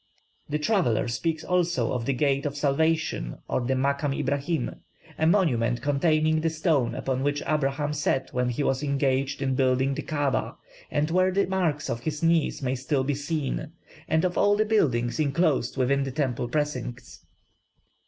[0.49, 4.77] The traveller speaks also of the "Gate of Salvation," of the Makam Ibrahim,
[5.19, 9.93] a monument containing the stone upon which Abraham sat when he was engaged in building
[9.93, 10.55] the Kaaba,
[10.89, 13.73] and where the marks of his knees may still be seen,
[14.07, 17.23] and of all the buildings enclosed within the temple precincts.